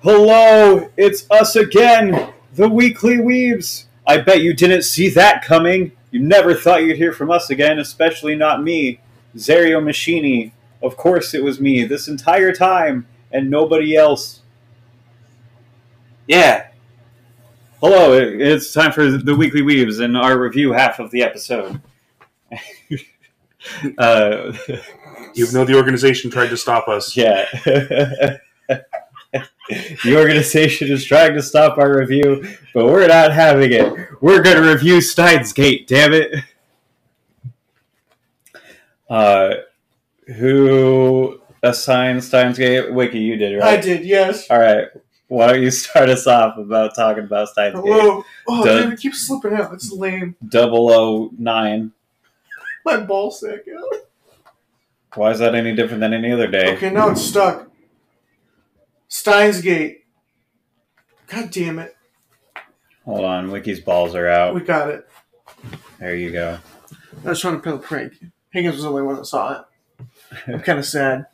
[0.00, 3.86] Hello, it's us again, the Weekly Weebs.
[4.06, 5.90] I bet you didn't see that coming.
[6.12, 9.00] You never thought you'd hear from us again, especially not me,
[9.36, 10.52] Zario Machini.
[10.80, 14.42] Of course, it was me this entire time, and nobody else.
[16.28, 16.68] Yeah.
[17.80, 21.80] Hello, it's time for the Weekly Weebs and our review half of the episode.
[23.98, 24.52] uh,
[25.34, 27.16] Even though the organization tried to stop us.
[27.16, 28.36] Yeah.
[29.32, 33.92] the organization is trying to stop our review, but we're not having it.
[34.20, 36.34] We're going to review Steins Gate, damn it.
[39.08, 39.54] Uh,
[40.26, 42.92] who assigned Steins Gate?
[42.92, 43.78] Wiki, you did, right?
[43.78, 44.48] I did, yes.
[44.50, 44.88] All right.
[45.28, 47.84] Why don't you start us off about talking about Steins Gate?
[47.84, 48.24] Oh,
[48.64, 48.82] Done.
[48.82, 49.72] damn, it keeps slipping out.
[49.74, 50.36] It's lame.
[50.50, 51.92] 009.
[52.84, 54.06] My ball sack out.
[55.14, 56.74] Why is that any different than any other day?
[56.76, 57.70] Okay, now it's stuck.
[59.08, 60.04] Steins Gate.
[61.26, 61.96] God damn it.
[63.04, 63.50] Hold on.
[63.50, 64.54] Wiki's balls are out.
[64.54, 65.08] We got it.
[65.98, 66.58] There you go.
[67.24, 68.12] I was trying to play a prank.
[68.50, 70.06] Higgins was the only one that saw it.
[70.46, 71.26] I'm kind of sad.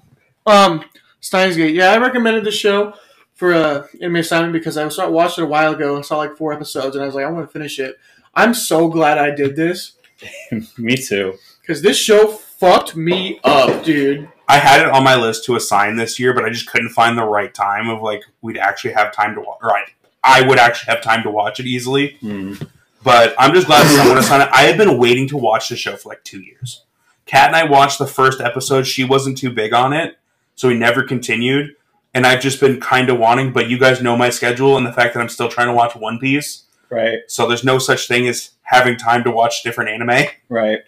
[0.46, 0.84] Um,
[1.20, 1.74] Steins Gate.
[1.74, 2.94] Yeah, I recommended the show
[3.34, 6.36] for uh, anime assignment because I started watching it a while ago and saw like
[6.36, 7.96] four episodes, and I was like, I want to finish it.
[8.34, 9.92] I'm so glad I did this
[10.78, 11.34] Me too.
[11.60, 14.28] because this show fucked me up, dude.
[14.48, 17.16] I had it on my list to assign this year, but I just couldn't find
[17.16, 19.58] the right time of like we'd actually have time to watch.
[19.62, 19.88] Right,
[20.22, 22.16] I would actually have time to watch it easily.
[22.20, 22.54] Hmm.
[23.02, 24.48] But I'm just glad someone assigned it.
[24.50, 26.84] I had been waiting to watch the show for like two years.
[27.26, 28.86] Kat and I watched the first episode.
[28.86, 30.16] She wasn't too big on it,
[30.54, 31.76] so we never continued.
[32.14, 34.92] And I've just been kind of wanting, but you guys know my schedule and the
[34.92, 36.64] fact that I'm still trying to watch One Piece.
[36.90, 40.28] Right, So there's no such thing as having time to watch different anime.
[40.48, 40.80] right.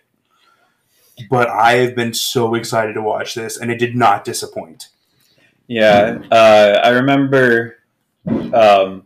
[1.30, 4.88] But I have been so excited to watch this, and it did not disappoint.
[5.66, 7.76] Yeah, uh, I remember
[8.52, 9.04] um,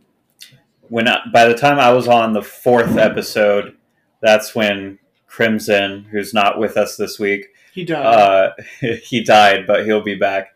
[0.89, 3.77] when I, by the time I was on the fourth episode,
[4.21, 8.05] that's when Crimson, who's not with us this week, He died.
[8.05, 8.51] uh,
[9.03, 10.49] he died, but he'll be back.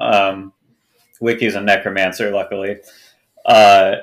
[0.00, 0.52] Um,
[1.20, 2.78] Wiki's a necromancer, luckily.
[3.46, 3.96] Uh,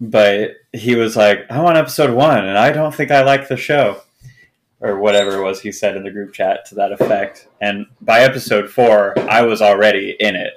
[0.00, 3.56] but he was like, I'm on episode one, and I don't think I like the
[3.56, 4.02] show.
[4.80, 7.48] Or whatever it was he said in the group chat to that effect.
[7.62, 10.52] And by episode four, I was already in it.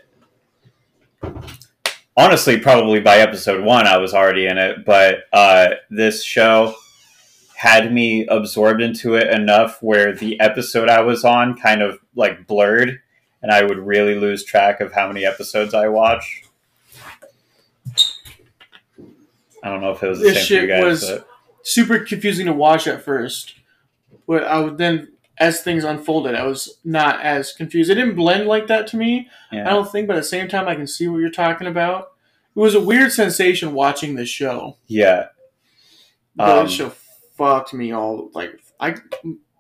[2.18, 4.84] Honestly, probably by episode one, I was already in it.
[4.85, 6.75] But uh, this show
[7.56, 12.46] had me absorbed into it enough where the episode I was on kind of like
[12.46, 13.00] blurred,
[13.41, 16.46] and I would really lose track of how many episodes I watched.
[19.63, 21.25] I don't know if it was the This same for you shit guys, was- but
[21.62, 23.56] Super confusing to watch at first,
[24.29, 25.07] but I would then,
[25.40, 27.90] as things unfolded, I was not as confused.
[27.90, 29.28] It didn't blend like that to me.
[29.51, 29.66] yeah.
[29.67, 32.12] I don't think, but at the same time, I can see what you're talking about.
[32.56, 34.78] It was a weird sensation watching this show.
[34.88, 35.28] yeah,
[36.35, 36.89] But Um, this show
[37.38, 38.29] fucked me all.
[38.35, 38.95] Like I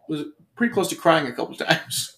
[0.07, 0.25] was
[0.55, 2.17] pretty close to crying a couple times.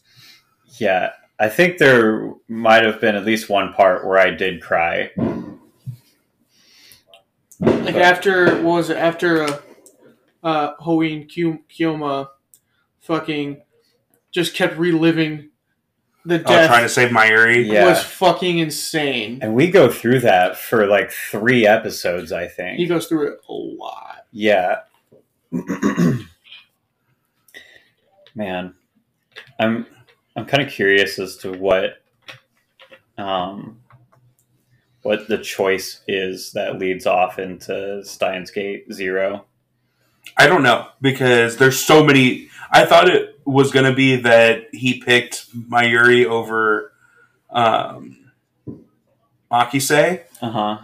[0.77, 1.11] yeah.
[1.39, 5.09] I think there might have been at least one part where I did cry.
[7.59, 8.97] Like But- after what was it?
[8.97, 9.59] After uh,
[10.43, 12.27] uh, Kyoma
[13.01, 13.61] fucking
[14.31, 15.49] just kept reliving
[16.25, 16.67] the Oh, death.
[16.69, 17.65] trying to save Mayuri.
[17.65, 17.85] Yeah.
[17.85, 19.39] was fucking insane.
[19.41, 22.77] And we go through that for like three episodes, I think.
[22.77, 24.25] He goes through it a lot.
[24.31, 24.81] Yeah.
[28.35, 28.73] Man,
[29.59, 29.85] I'm
[30.35, 32.01] I'm kind of curious as to what
[33.17, 33.79] um
[35.01, 39.45] what the choice is that leads off into Steins Gate Zero.
[40.37, 42.49] I don't know because there's so many.
[42.71, 46.93] I thought it was going to be that he picked Mayuri over
[47.49, 48.31] um,
[49.51, 50.77] Makise, Uh huh.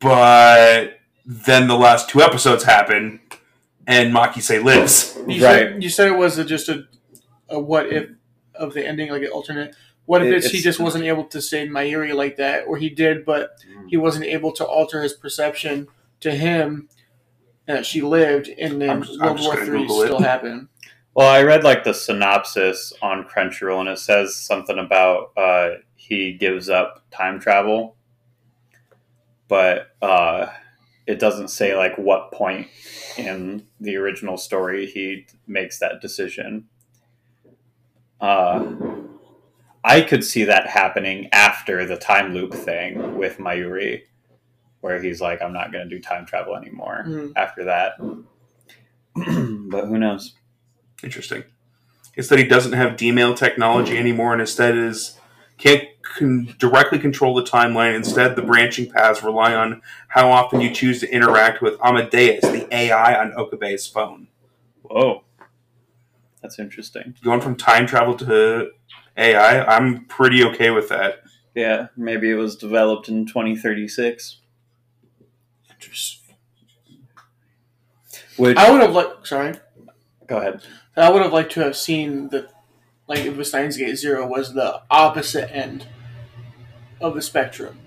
[0.00, 3.20] but then the last two episodes happen,
[3.86, 5.16] and Makise lives.
[5.28, 5.68] You Right.
[5.72, 6.84] Said, you said it was a, just a,
[7.48, 8.10] a what if
[8.54, 9.74] of the ending, like an alternate.
[10.06, 12.90] What if It- it's, he just wasn't able to save Mayuri like that, or he
[12.90, 13.56] did, but
[13.88, 15.88] he wasn't able to alter his perception
[16.20, 16.88] to him
[17.66, 20.06] that she lived, and then I'm just- I'm World just War gonna Three Google it.
[20.06, 20.68] still happened.
[21.14, 26.32] Well, I read like the synopsis on Crunchyroll, and it says something about uh, he
[26.32, 27.96] gives up time travel,
[29.48, 30.46] but uh,
[31.06, 32.66] it doesn't say like what point
[33.16, 36.64] in the original story he makes that decision.
[38.20, 38.74] Uh,
[39.84, 44.02] I could see that happening after the time loop thing with Mayuri,
[44.84, 47.32] where he's like, "I'm not going to do time travel anymore." Mhm.
[47.36, 47.94] After that,
[49.14, 50.34] but who knows?
[51.02, 51.44] Interesting.
[52.14, 55.18] It's that he doesn't have D-mail technology anymore, and instead is
[55.56, 57.94] can't con- directly control the timeline.
[57.94, 62.68] Instead, the branching paths rely on how often you choose to interact with Amadeus, the
[62.72, 64.28] AI on Okabe's phone.
[64.82, 65.24] Whoa,
[66.42, 67.14] that's interesting.
[67.24, 68.70] Going from time travel to
[69.16, 71.22] AI, I'm pretty okay with that.
[71.54, 74.40] Yeah, maybe it was developed in 2036.
[75.84, 76.20] Interesting.
[78.36, 79.26] Which I would have liked.
[79.26, 79.54] Sorry,
[80.26, 80.62] go ahead.
[80.96, 82.48] I would have liked to have seen the
[83.06, 85.86] like if Steins Gate Zero was the opposite end
[87.00, 87.78] of the spectrum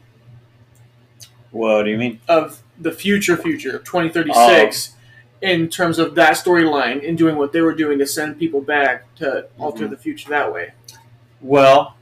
[1.52, 2.20] What do you mean?
[2.28, 4.94] of the future future of 2036
[5.42, 9.14] in terms of that storyline and doing what they were doing to send people back
[9.16, 9.92] to alter Mhm.
[9.92, 10.74] the future that way.
[11.42, 11.96] Well,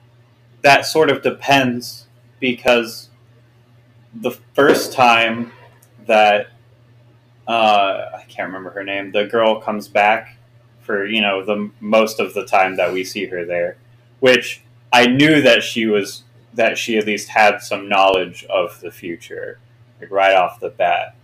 [0.61, 2.07] that sort of depends
[2.39, 3.09] because
[4.13, 5.51] the first time
[6.07, 6.47] that
[7.47, 10.37] uh, I can't remember her name, the girl comes back
[10.81, 13.77] for you know the most of the time that we see her there,
[14.19, 14.61] which
[14.93, 16.23] I knew that she was
[16.53, 19.59] that she at least had some knowledge of the future,
[19.99, 21.15] like right off the bat.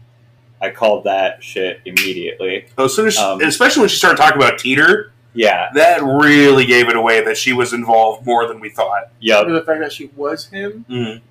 [0.62, 2.66] I called that shit immediately.
[2.77, 5.69] So as soon as, Um, especially when she started talking about Titor, Yeah.
[5.74, 9.10] that really gave it away that she was involved more than we thought.
[9.19, 11.22] Yeah, the fact that she was him, Mm.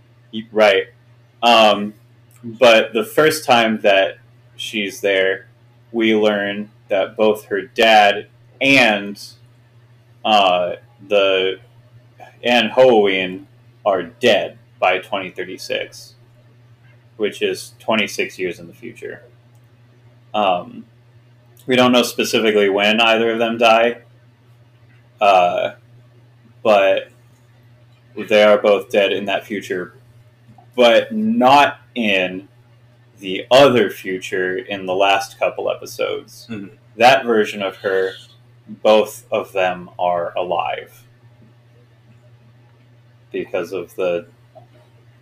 [0.51, 0.85] Right.
[1.43, 1.95] Um,
[2.43, 4.19] but the first time that
[4.57, 5.47] she's there,
[5.93, 8.29] we learn that both her dad
[8.61, 9.23] and
[10.25, 10.75] uh,
[11.07, 11.59] the
[12.43, 13.47] and Hououin
[13.85, 16.15] are dead by 2036,
[17.17, 19.23] which is 26 years in the future.
[20.33, 20.87] Um,
[21.67, 24.03] we don't know specifically when either of them die,
[25.21, 25.73] uh,
[26.63, 27.11] but
[28.17, 29.95] they are both dead in that future
[30.75, 32.49] but not in
[33.19, 36.47] the other future in the last couple episodes.
[36.51, 36.71] Mhm.
[36.97, 38.13] That version of her,
[38.67, 41.05] both of them are alive
[43.31, 44.27] because of the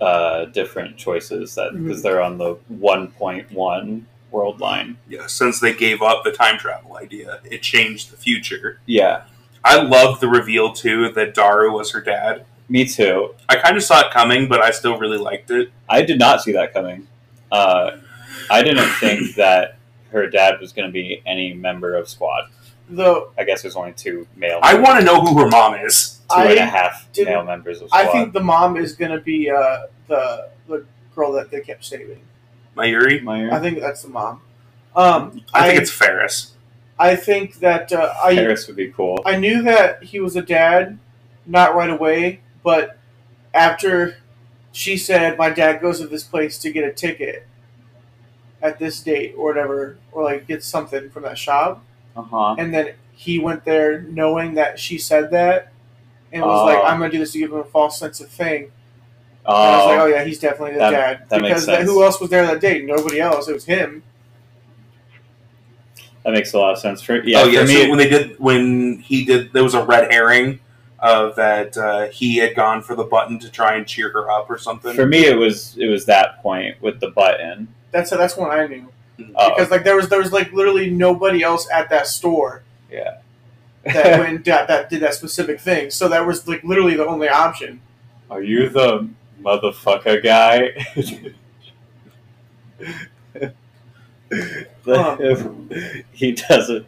[0.00, 2.02] uh, different choices that because Mhm.
[2.04, 4.96] they're on the 1.1 world line.
[5.08, 8.78] Yeah, since they gave up the time travel idea, it changed the future.
[8.86, 9.22] Yeah,
[9.64, 12.44] I love the reveal too that Daru was her dad.
[12.68, 13.34] Me too.
[13.48, 15.70] I kind of saw it coming, but I still really liked it.
[15.88, 17.06] I did not see that coming.
[17.50, 17.92] Uh,
[18.50, 19.78] I didn't think that
[20.12, 22.44] her dad was going to be any member of Squad.
[22.90, 24.58] though I guess there's only two male.
[24.62, 26.20] I want to know who her mom is.
[26.30, 28.00] two and a I half male members of Squad.
[28.06, 32.20] I think the mom is gonna be uh, the the girl that they kept saving.
[32.76, 33.22] Mayuri.
[33.22, 33.52] Meyer?
[33.52, 34.42] I think that's the mom.
[34.94, 36.52] Um, I think it's Ferris.
[36.98, 39.22] I think that uh, I Ferris would be cool.
[39.24, 40.98] I knew that he was a dad,
[41.46, 42.98] not right away, but
[43.54, 44.18] after
[44.72, 47.46] she said my dad goes to this place to get a ticket
[48.60, 51.82] at this date or whatever, or like get something from that shop,
[52.14, 52.56] Uh huh.
[52.58, 55.72] and then he went there knowing that she said that,
[56.30, 56.82] and was like, Oh.
[56.88, 58.64] I'm gonna do this to give him a false sense of thing.
[59.46, 61.66] And I was like, oh Oh, yeah, he's definitely the that- dad that makes because
[61.66, 61.88] that- sense.
[61.90, 62.82] who else was there that day?
[62.82, 63.48] Nobody else.
[63.48, 64.02] It was him.
[66.24, 67.00] that makes a lot of sense.
[67.00, 69.72] For yeah, oh yeah, for me, so when they did when he did there was
[69.74, 70.60] a red herring
[71.00, 74.50] of that uh, he had gone for the button to try and cheer her up
[74.50, 74.94] or something.
[74.94, 77.68] for me, it was it was that point with the button.
[77.90, 78.88] That's that's when I knew
[79.34, 83.18] Oh, because like there was there was like literally nobody else at that store yeah.
[83.84, 85.90] that went that, that did that specific thing.
[85.90, 87.80] So that was like literally the only option.
[88.30, 89.08] Are you the
[89.42, 90.72] motherfucker guy?
[96.12, 96.86] he doesn't.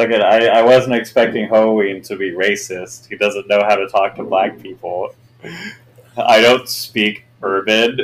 [0.00, 3.06] Fucking, I, I wasn't expecting Hououin to be racist.
[3.06, 5.14] He doesn't know how to talk to black people.
[6.16, 7.98] I don't speak urban.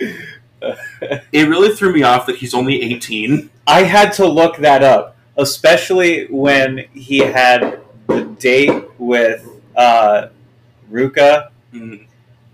[0.00, 3.48] it really threw me off that he's only eighteen.
[3.64, 10.30] I had to look that up, especially when he had the date with uh,
[10.90, 11.50] Ruka.
[11.72, 12.06] Mm.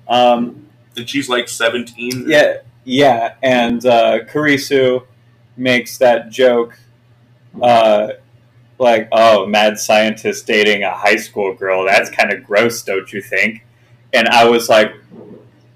[0.06, 0.66] Um,
[0.98, 2.24] And she's like seventeen.
[2.28, 5.06] yeah, yeah, and uh, Kurisu
[5.56, 6.78] makes that joke,
[7.60, 8.08] uh,
[8.78, 11.84] like, "Oh, mad scientist dating a high school girl.
[11.84, 13.64] That's kind of gross, don't you think?"
[14.12, 14.92] And I was like,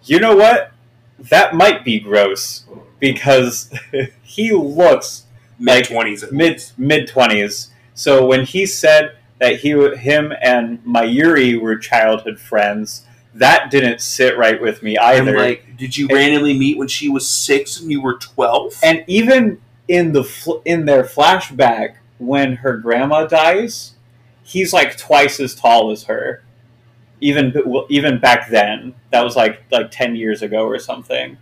[0.04, 0.72] "You know what?
[1.18, 2.64] That might be gross
[3.00, 3.70] because
[4.22, 5.24] he looks
[5.58, 6.24] mid twenties.
[6.30, 7.70] mid mid twenties.
[7.94, 13.02] So when he said that he, him, and Mayuri were childhood friends.
[13.34, 15.36] That didn't sit right with me I'm either.
[15.36, 18.72] like, did you And- randomly meet when she was six and you were twelve?
[18.82, 23.92] and even in the fl- in their flashback, when her grandma dies,
[24.42, 26.42] he's like twice as tall as her.
[27.20, 27.54] Even
[27.88, 31.38] even back then, that was like like ten years ago or something.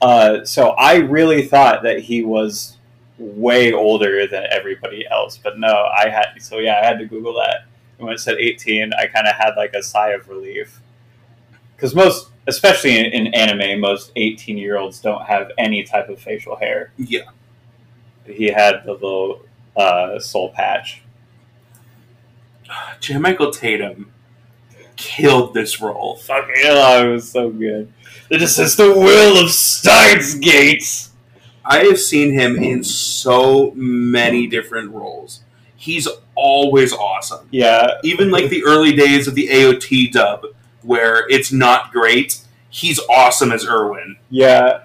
[0.00, 2.76] Uh, so I really thought that he was
[3.18, 7.34] way older than everybody else, but no, I had so yeah, I had to Google
[7.34, 7.66] that.
[7.98, 10.80] And when it said eighteen, I kind of had like a sigh of relief
[11.74, 16.92] because most, especially in, in anime, most eighteen-year-olds don't have any type of facial hair.
[16.96, 17.22] yeah,
[18.28, 19.42] He had the little
[19.76, 21.02] uh, soul patch.
[23.00, 23.18] J.
[23.18, 24.12] Michael Tatum
[24.96, 26.16] killed this role.
[26.16, 27.92] Fuck yeah, it was so good.
[28.30, 31.10] It just says the will of Steins Gates.
[31.64, 35.42] I have seen him in so many different roles.
[35.76, 37.46] He's always awesome.
[37.50, 40.46] Yeah, Even like the early days of the AOT dub,
[40.82, 44.16] where it's not great, he's awesome as Erwin.
[44.30, 44.84] yeah.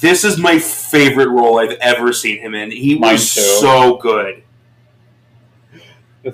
[0.00, 2.70] This is my favorite role I've ever seen him in.
[2.70, 3.40] He Mine was too.
[3.40, 4.42] so good.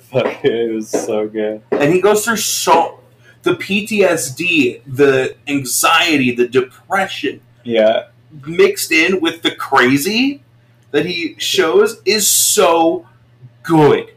[0.00, 1.62] Fuck, it was so good.
[1.73, 3.00] and he goes through so
[3.43, 8.09] the PTSD, the anxiety, the depression Yeah,
[8.47, 10.43] mixed in with the crazy
[10.93, 13.07] that he shows is so
[13.62, 14.12] good.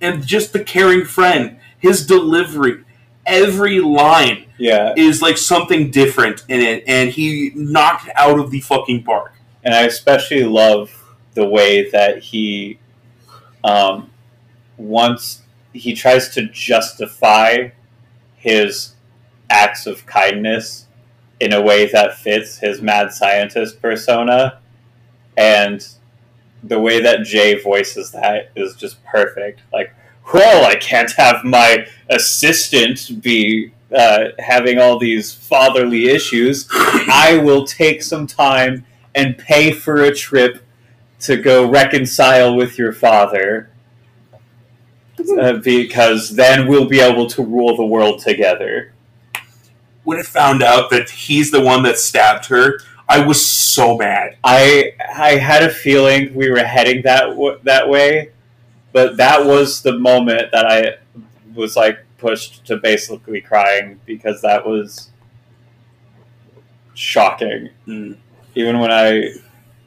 [0.00, 2.84] And just the caring friend, his delivery,
[3.26, 4.94] every line yeah.
[4.96, 9.34] is like something different in it, and he knocked out of the fucking park.
[9.62, 10.90] And I especially love
[11.34, 12.78] the way that he,
[13.62, 14.10] um,
[14.76, 17.70] once he tries to justify
[18.36, 18.94] his
[19.50, 20.86] acts of kindness
[21.40, 24.58] in a way that fits his mad scientist persona,
[25.36, 25.86] and
[26.62, 29.60] the way that Jay voices that is just perfect.
[29.72, 29.94] Like,
[30.32, 36.68] well, I can't have my assistant be uh, having all these fatherly issues.
[36.72, 40.62] I will take some time and pay for a trip
[41.20, 43.70] to go reconcile with your father.
[45.38, 48.94] Uh, because then we'll be able to rule the world together.
[50.04, 54.36] When it found out that he's the one that stabbed her, I was so mad.
[54.42, 58.30] I I had a feeling we were heading that w- that way,
[58.92, 60.96] but that was the moment that I
[61.54, 65.10] was like pushed to basically crying because that was
[66.94, 67.70] shocking.
[67.86, 68.16] Mm.
[68.54, 69.30] Even when I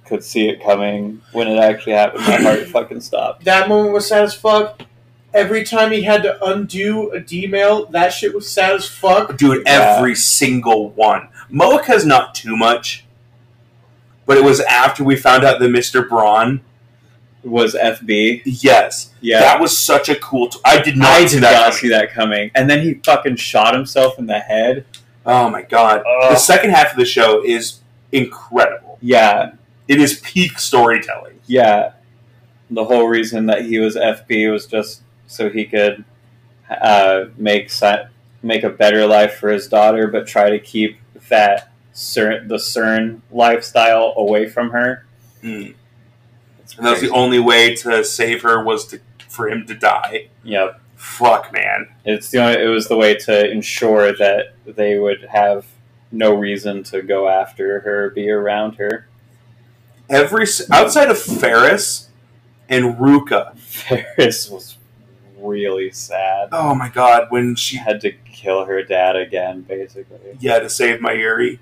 [0.06, 3.46] could see it coming, when it actually happened, my heart fucking stopped.
[3.46, 4.82] That moment was sad as fuck.
[5.34, 9.36] Every time he had to undo a D-mail, that shit was sad as fuck.
[9.38, 9.96] Dude, Yeah.
[9.96, 11.30] every single one.
[11.52, 13.06] Moeka's not too much,
[14.26, 16.08] but it was after we found out that Mr.
[16.08, 16.62] Braun.
[17.44, 18.42] Was FB?
[18.46, 20.50] Yes, Yeah, that was such a cool.
[20.50, 21.52] T- I did not I see did that.
[21.52, 21.78] not coming.
[21.78, 24.86] see that coming, and then he fucking shot himself in the head.
[25.26, 26.00] Oh my god!
[26.08, 26.32] Ugh.
[26.32, 27.80] The second half of the show is
[28.12, 28.98] incredible.
[29.02, 29.54] Yeah,
[29.88, 31.40] It is peak storytelling.
[31.46, 31.94] Yeah,
[32.70, 36.06] the whole reason that he was FB was just so he could
[36.70, 38.04] uh, make si-
[38.42, 40.98] make a better life for his daughter, but try to keep
[41.30, 45.06] that SERN, the SERN lifestyle away from her.
[45.44, 45.76] Mm.
[46.74, 49.00] It's And that was the only way to save her was to
[49.30, 50.28] for him to die.
[50.44, 51.88] Yep, Fuck, man.
[52.06, 55.66] it's the only, it was the way to ensure that they would have
[56.12, 59.08] no reason to go after her, be around her.
[60.10, 62.10] Every outside of Ferris
[62.70, 63.58] and Ruka.
[63.58, 64.78] Ferris was
[65.38, 66.50] really sad.
[66.52, 67.28] Oh my god!
[67.30, 70.38] When She she had to kill her dad again, basically.
[70.40, 71.60] yeah to save Mayuri.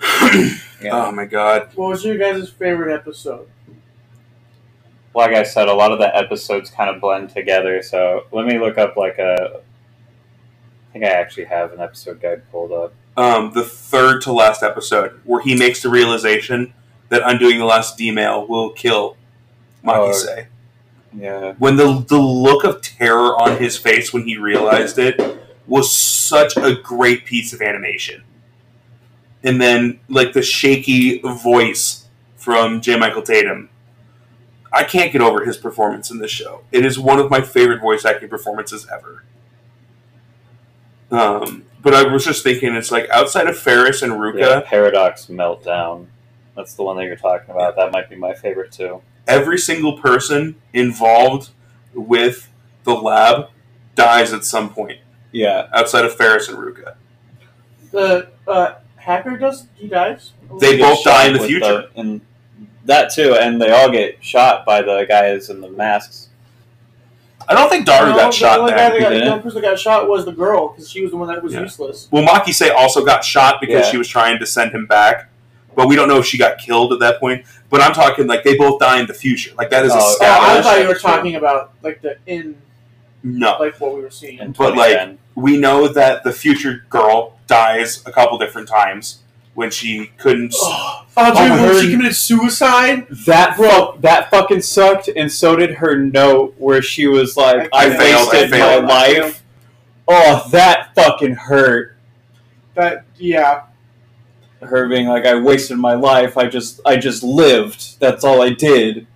[0.82, 1.06] Yeah.
[1.06, 1.70] Oh my god!
[1.76, 3.48] What was your guys' favorite episode?
[5.14, 7.82] Like I said, a lot of the episodes kind of blend together.
[7.82, 9.60] So let me look up like a.
[10.90, 12.94] I think I actually have an episode guide pulled up.
[13.16, 16.74] Um, the third to last episode where he makes the realization
[17.08, 19.16] that undoing the last D-mail will kill
[19.84, 20.46] Makise.
[21.16, 25.20] Yeah, when the the look of terror on his face when he realized it
[25.66, 28.24] was such a great piece of animation.
[29.44, 32.96] And then like the shaky voice from J.
[32.96, 33.68] Michael Tatum.
[34.74, 36.62] I can't get over his performance in this show.
[36.72, 39.24] It is one of my favorite voice acting performances ever.
[41.10, 44.60] Um, but I was just thinking, it's like outside of Ferris and Ruka, yeah.
[44.64, 46.06] Paradox Meltdown.
[46.56, 47.76] That's the one that you're talking about.
[47.76, 49.02] That might be my favorite too.
[49.26, 51.50] every single person involved
[51.94, 52.50] with
[52.84, 53.48] the lab
[53.94, 54.98] dies at some point.
[55.32, 56.94] Yeah, Outside of Ferris and Ruka,
[57.90, 60.32] The uh, hacker does he dies?
[60.60, 61.88] They both die in the with future.
[61.96, 62.20] and
[62.84, 66.28] that too, and they all get shot by the guys in the masks.
[67.46, 69.28] I don't think Daru No, got the shot only guy that got, the didn't?
[69.28, 71.52] only person that got shot was the girl because she was the one that was
[71.52, 71.60] Yeah.
[71.60, 72.08] useless.
[72.10, 73.90] Well, Makise also got shot because Yeah.
[73.90, 75.28] she was trying to send him back,
[75.76, 77.44] but we don't know if she got killed at that point.
[77.68, 79.50] But I'm talking like they both die in the future.
[79.58, 82.56] Like that is Oh, Oh, I thought you were talking about like the in
[83.22, 84.38] no, like what we were seeing.
[84.38, 89.18] In But, like, we know that the future girl dies a couple different times
[89.54, 90.52] when she couldn't.
[90.56, 93.06] Oh, dude, Oh, when she committed suicide.
[93.26, 97.86] That fu- that fucking sucked, and so did her note where she was like, I
[97.86, 99.42] "I, failed, I wasted my failed." life."
[100.08, 101.96] Oh, that fucking hurt.
[102.74, 103.62] That yeah,
[104.60, 106.36] Her being like, "I wasted my life.
[106.36, 108.00] I just, I just lived.
[108.00, 109.06] That's all I did."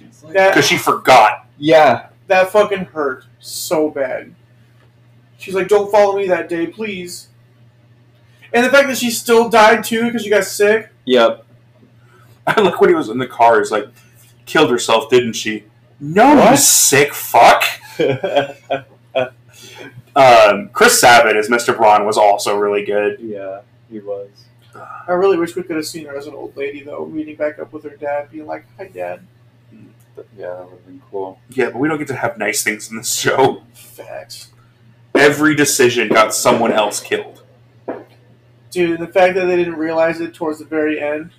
[0.00, 1.46] It's like, Because she forgot.
[1.58, 4.34] yeah, that fucking hurt so bad.
[5.38, 7.28] She's like, "Don't follow me that day, please."
[8.54, 10.90] And the fact that she still died too because she got sick.
[11.04, 11.46] yep.
[12.46, 13.58] I like when he was in the car.
[13.60, 13.86] He's like,
[14.46, 15.64] killed herself, didn't she?
[16.00, 16.58] No, you What?
[16.58, 17.62] sick fuck.
[20.14, 21.74] Um, Chris Sabat as Mr.
[21.74, 23.18] Braun was also really good.
[23.18, 24.28] yeah, he was.
[25.08, 27.58] I really wish we could have seen her as an old lady though, meeting back
[27.58, 29.26] up with her dad, being like, "Hi, dad."
[30.36, 31.38] Yeah, that would have been cool.
[31.48, 33.62] Yeah, but we don't get to have nice things in this show.
[33.72, 34.50] Facts,
[35.14, 37.31] Every decision got someone else killed.
[38.72, 38.98] Dude.
[38.98, 41.30] The fact that they didn't realize it towards the very end.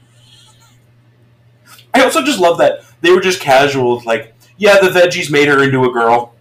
[1.93, 5.61] I also just love that they were just casual, like, yeah, the veggies made her
[5.61, 6.33] into a girl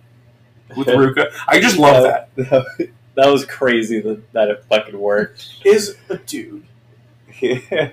[0.76, 1.32] with Ruka.
[1.48, 2.34] I just love that.
[2.36, 2.88] that.
[3.14, 5.56] That was crazy that, that it fucking worked.
[5.66, 6.64] Is a dude.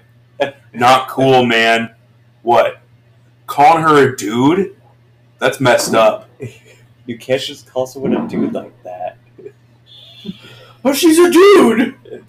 [0.73, 1.93] Not cool, man.
[2.41, 2.79] What?
[3.45, 4.77] Calling her a dude?
[5.39, 6.29] That's messed up.
[7.05, 9.17] you can't just call someone a dude like that.
[10.81, 12.25] But she's a dude.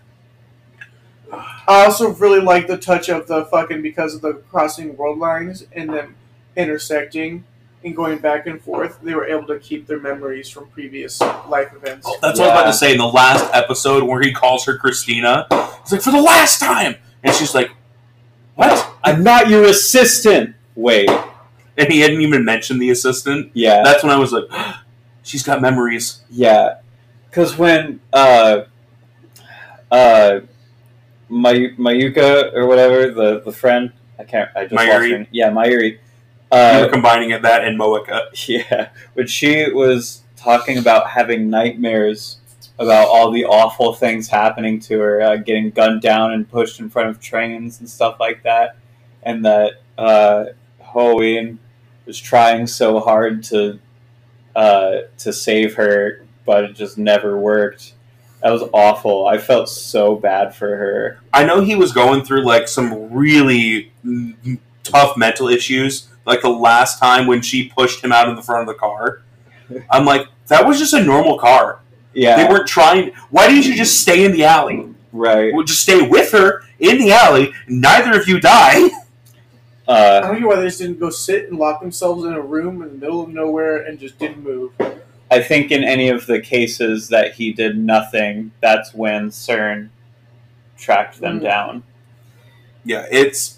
[1.70, 5.66] I also really like the touch of the fucking because of the crossing world lines
[5.72, 6.16] and them
[6.56, 7.44] intersecting
[7.84, 8.98] and going back and forth.
[9.02, 12.06] They were able to keep their memories from previous life events.
[12.08, 14.64] Oh, That's what I was about to say in the last episode where he calls
[14.66, 15.46] her Christina.
[15.82, 16.96] He's like, for the last time!
[17.22, 17.70] And she's like,
[18.56, 18.92] what?
[19.04, 20.56] I'm not your assistant.
[20.74, 21.08] Wait,
[21.76, 23.50] And he hadn't even mentioned the assistant.
[23.54, 24.44] yeah, That's when I was like,
[25.22, 26.22] she's got memories.
[26.30, 26.78] yeah.
[27.28, 28.62] Because when uh,
[29.90, 30.40] uh,
[31.30, 34.50] May- Mayuka or whatever the the friend, I can't.
[34.56, 35.26] I just lost her.
[35.30, 35.92] Yeah, Mayuri.
[35.92, 35.98] you
[36.52, 38.26] Uh, were combining it that and Moeka.
[38.48, 42.38] Yeah, when she was talking about having nightmares
[42.78, 46.88] about all the awful things happening to her, uh, getting gunned down and pushed in
[46.88, 48.76] front of trains and stuff like that,
[49.22, 50.46] and that uh,
[52.06, 53.78] was trying so hard to
[54.56, 57.92] uh, to save her, but it just never worked.
[58.42, 59.26] That was awful.
[59.26, 61.20] I felt so bad for her.
[61.32, 63.92] I know he was going through like some really
[64.82, 66.08] tough mental issues.
[66.26, 69.22] Like the last time when she pushed him out of the front of the car,
[69.90, 71.80] I'm like, that was just a normal car.
[72.14, 73.12] Yeah, They weren't trying.
[73.30, 74.86] Why didn't you just stay in the alley?
[75.12, 75.52] right.
[75.54, 77.52] Well, just stay with her in the alley.
[77.68, 78.88] Neither of you die.
[79.88, 82.40] I Uh, don't know why they just didn't go sit and lock themselves in a
[82.40, 84.72] room in the middle of nowhere and just didn't move.
[85.30, 89.90] I think in any of the cases that he did nothing, that's when SERN
[90.76, 91.42] tracked them Mm.
[91.42, 91.82] down.
[92.84, 93.56] Yeah, it's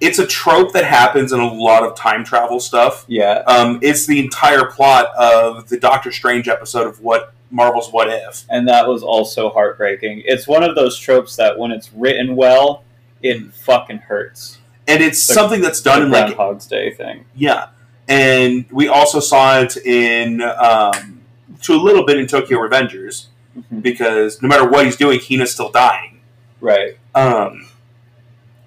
[0.00, 3.04] it's a trope that happens in a lot of time travel stuff.
[3.06, 8.08] Yeah, Um, it's the entire plot of the Doctor Strange episode of what Marvel's What
[8.08, 8.42] If.
[8.50, 10.22] and that was also heartbreaking.
[10.24, 12.82] It's one of those tropes that when it's written well,
[13.22, 14.58] it fucking hurts.
[14.88, 17.26] And it's The- something that's done the in like Groundhog's Day thing.
[17.36, 17.66] Yeah,
[18.12, 21.20] and we also saw it in um,
[21.62, 23.82] to a little bit in Tokyo Revengers Mhm.
[23.82, 26.20] because no matter what he's doing, Hina's still dying.
[26.60, 27.68] Right, Um,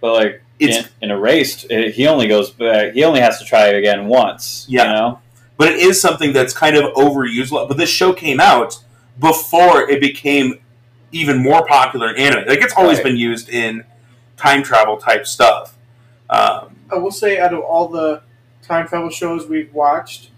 [0.01, 2.93] but like it's in, in Erased, it, he only goes back.
[2.93, 4.65] He only has to try it again once.
[4.69, 4.83] Yeah.
[4.83, 5.19] you know.
[5.57, 7.51] but it is something that's kind of overused.
[7.67, 8.77] But this show came out
[9.19, 10.59] before it became
[11.11, 12.47] even more popular in anime.
[12.47, 13.05] Like it's always Right.
[13.05, 13.85] been used in
[14.37, 15.73] time travel type stuff.
[16.29, 18.21] Um, I will say, out of all the
[18.65, 20.29] time travel shows we've watched,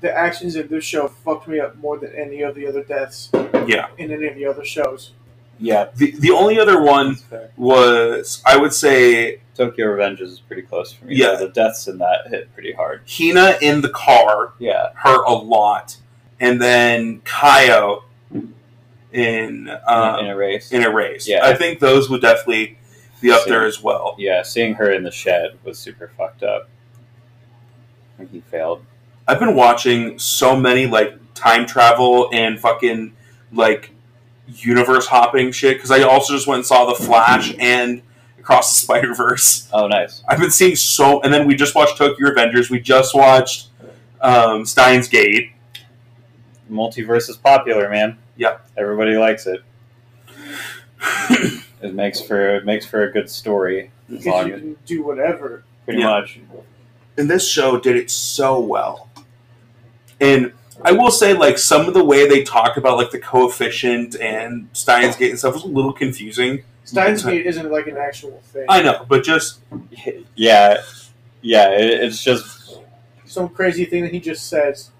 [0.00, 3.30] the actions in this show fucked me up more than any of the other deaths
[3.66, 5.12] yeah, in any of the other shows.
[5.58, 7.16] Yeah, the the only other one
[7.56, 11.16] was I would say Tokyo Revengers is pretty close for me.
[11.16, 11.36] Yeah.
[11.36, 13.02] the deaths in that hit pretty hard.
[13.08, 15.96] Hina in the car Yeah, hurt a lot,
[16.40, 18.02] and then Kayo
[19.12, 20.72] in um, in Erased.
[20.74, 21.26] in Erased.
[21.26, 21.46] Yeah.
[21.46, 22.76] I think those would definitely
[23.22, 23.50] be up See.
[23.50, 24.14] there as well.
[24.18, 26.68] Yeah, seeing her in the shed was super fucked up.
[28.16, 28.84] When he failed.
[29.28, 33.14] I've been watching so many like time travel and fucking
[33.52, 33.90] like
[34.48, 38.02] universe hopping shit because I also just went and saw the Flash and
[38.38, 39.68] Across the Spider Verse.
[39.72, 40.22] Oh, nice.
[40.28, 42.70] I've been seeing so, and then we just watched Tokyo Revengers.
[42.70, 43.68] We just watched
[44.20, 45.50] um, Steins Gate.
[46.70, 48.18] Multiverse is popular, man.
[48.36, 48.58] Yeah.
[48.76, 49.62] everybody likes it.
[51.82, 53.90] It makes for it makes for a good story.
[54.08, 55.62] As Because long you as, can do whatever.
[55.84, 56.06] pretty Yeah.
[56.06, 56.40] much.
[57.18, 59.08] And this show did it so well.
[60.20, 60.52] And
[60.82, 64.68] I will say, like some of the way they talk about like the coefficient and
[64.72, 66.62] Steins Gate and stuff was a little confusing.
[66.84, 68.66] Steins Gate isn't like an actual thing.
[68.68, 69.60] I know, but just
[70.34, 70.82] Yeah,
[71.42, 71.70] yeah.
[71.70, 72.78] It, it's just
[73.24, 74.90] Some crazy thing that he just says.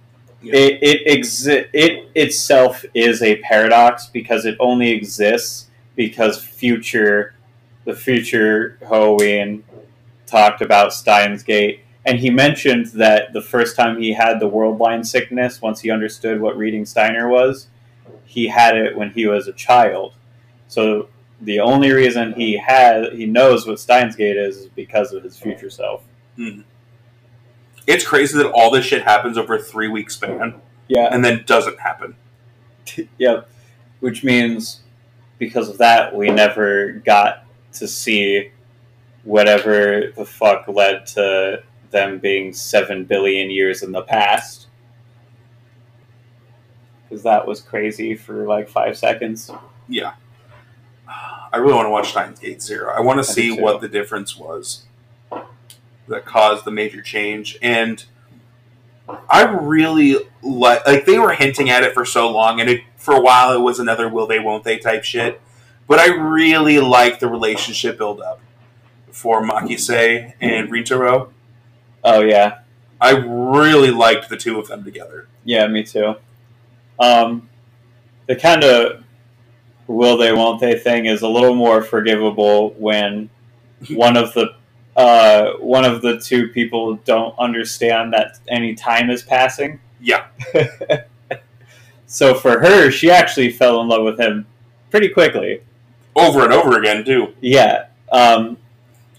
[0.42, 7.34] it it exi- it itself is a paradox because it only exists because future
[7.84, 9.62] the future Hououin
[10.26, 14.78] talked about Steins Gate and he mentioned that the first time he had the world
[14.78, 17.68] line sickness once he understood what reading Steiner was
[18.24, 20.14] he had it when he was a child
[20.68, 21.08] so
[21.40, 25.38] the only reason he had he knows what Steins Gate is is because of his
[25.38, 26.02] future self
[26.36, 26.60] hmm.
[27.86, 31.44] it's crazy that all this shit happens over a three week span yeah and then
[31.46, 32.16] doesn't happen.
[33.18, 33.50] Yep.
[34.00, 34.80] Which means
[35.38, 38.52] because of that, we never got to see
[39.24, 44.66] whatever the fuck led to them being seven billion years in the past.
[47.08, 49.50] Because that was crazy for like five seconds.
[49.88, 50.14] Yeah.
[51.08, 52.92] I really want to watch Steins Gate Zero.
[52.92, 54.84] I want to see what the difference was
[56.08, 57.58] that caused the major change.
[57.62, 58.04] And
[59.30, 63.14] I really like like they were hinting at it for so long, and it for
[63.14, 65.40] a while it was another will they won't they type shit.
[65.86, 68.40] But I really like the relationship build up
[69.12, 71.30] for Makise and Rintaro.
[72.06, 72.60] Oh yeah,
[73.00, 75.28] I really liked the two of them together.
[75.44, 76.14] yeah, me too.
[76.98, 77.48] Um,
[78.26, 79.04] the kind of
[79.86, 83.28] will they won't they thing is a little more forgivable when
[83.90, 84.54] one of the
[84.96, 89.78] uh, one of the two people don't understand that any time is passing.
[90.00, 90.26] Yeah.
[92.06, 94.46] So for her, she actually fell in love with him
[94.90, 95.60] pretty quickly.
[96.14, 97.34] Over and over again too.
[97.40, 97.86] Yeah.
[98.10, 98.56] Um,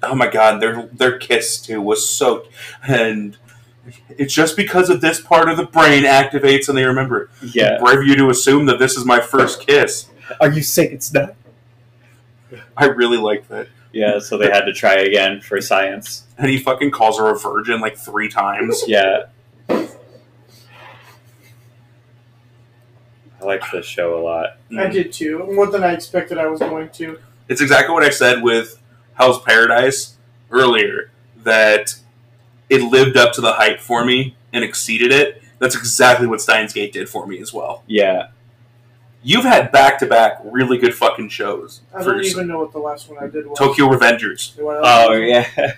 [0.04, 2.46] oh my god, their their kiss too was so,
[2.88, 3.38] and
[4.10, 7.30] it's just because of this part of the brain activates and they remember.
[7.54, 7.78] yeah.
[7.80, 10.08] Brave you to assume that this is my first kiss.
[10.42, 11.36] Are you saying it's not?
[12.76, 14.20] I really like that, Yeah.
[14.20, 16.24] So they had to try again for science.
[16.38, 18.84] and he fucking calls her a virgin like three times.
[18.88, 19.28] Yeah.
[23.40, 24.58] I liked this show a lot.
[24.78, 25.40] I did too.
[25.54, 27.20] More than I expected I was going to.
[27.48, 28.82] It's exactly what I said with
[29.18, 30.18] Hell's Paradise
[30.52, 31.12] earlier.
[31.44, 31.96] That
[32.70, 35.42] it lived up to the hype for me and exceeded it.
[35.60, 37.84] That's exactly what Steins Gate did for me as well.
[37.88, 38.30] Yeah.
[39.24, 41.82] You've had back to back really good fucking shows.
[41.94, 42.38] I don't yourself.
[42.38, 43.58] even know what the last one I did was.
[43.58, 44.54] Tokyo Revengers.
[44.60, 45.74] Oh yeah.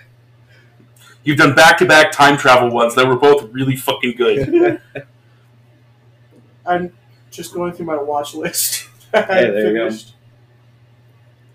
[1.24, 4.80] You've done back to back time travel ones that were both really fucking good.
[6.66, 6.92] I'm
[7.30, 8.88] just going through my watch list.
[9.12, 9.96] I Hey, there you go.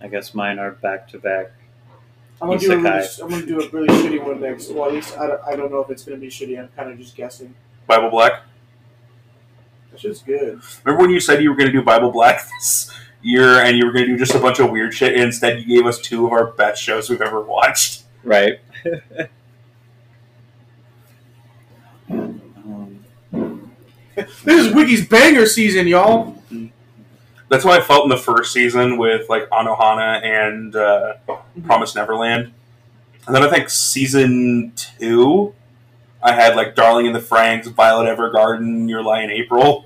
[0.02, 1.52] I guess mine are back to back.
[2.42, 4.70] I'm gonna do a really, I'm gonna do a really shitty one next.
[4.70, 6.60] Well, at least I don't, I don't know if it's gonna be shitty.
[6.60, 7.56] I'm kind of just guessing.
[7.88, 8.42] Bible Black.
[9.96, 10.60] That shit's good.
[10.84, 13.86] Remember when you said you were going to do Bible Black this year and you
[13.86, 16.02] were going to do just a bunch of weird shit, and instead you gave us
[16.02, 18.04] two of our best shows we've ever watched?
[18.22, 18.60] Right.
[22.10, 23.06] um,
[24.16, 26.36] This is Wiki's banger season, y'all.
[27.50, 31.14] That's how I felt in the first season with like Anohana and uh,
[31.66, 32.54] Promise Neverland.
[33.28, 35.54] And then I think season two,
[36.22, 39.86] I had like Darling in the Franxx, Violet Evergarden, Your Lie in April,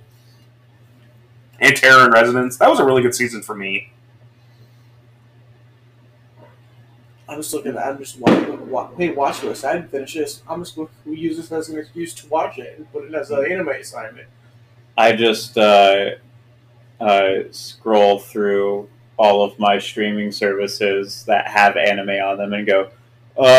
[1.60, 2.58] and Terror in Residence.
[2.58, 3.92] That was a really good season for me.
[7.28, 7.78] I'm just looking.
[7.78, 8.70] I'm just watching.
[8.70, 9.64] Wa- hey, watch list.
[9.64, 10.42] I didn't finish this.
[10.50, 13.14] I'm just going to use this as an excuse to watch it and put it
[13.14, 14.28] as an anime assignment.
[14.98, 16.12] I just uh,
[17.00, 22.90] uh, scroll through all of my streaming services that have anime on them and go,
[23.38, 23.50] uh,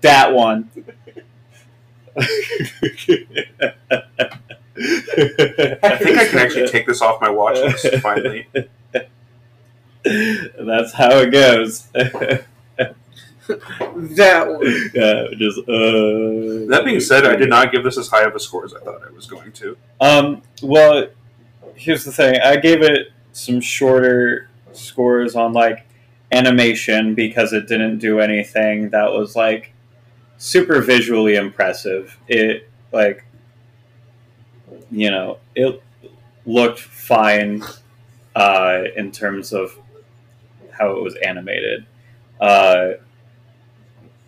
[0.00, 0.70] that one.
[2.16, 2.24] I
[5.96, 8.46] think I can actually take this off my watch list finally.
[10.04, 11.88] That's how it goes.
[13.48, 14.90] That one.
[14.94, 16.66] yeah, just uh.
[16.68, 18.80] That being said, I did not give this as high of a score as I
[18.80, 19.76] thought I was going to.
[20.00, 20.42] Um.
[20.62, 21.08] Well,
[21.74, 22.40] here's the thing.
[22.42, 25.86] I gave it some shorter scores on like
[26.32, 29.72] animation because it didn't do anything that was like
[30.38, 32.18] super visually impressive.
[32.28, 33.24] It like
[34.90, 35.82] you know it
[36.44, 37.62] looked fine
[38.34, 39.78] uh, in terms of
[40.70, 41.86] how it was animated.
[42.40, 42.92] Uh,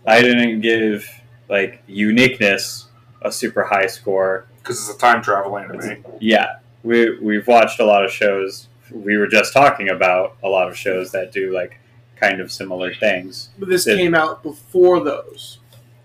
[0.08, 1.08] I didn't give
[1.48, 2.86] like uniqueness
[3.22, 4.46] a super high score.
[4.62, 6.04] because it's a time travel anime.
[6.20, 8.68] Yeah, we we've watched a lot of shows.
[8.90, 11.78] We were just talking about a lot of shows that do like
[12.16, 13.50] kind of similar things.
[13.58, 15.58] But this It- came out before those.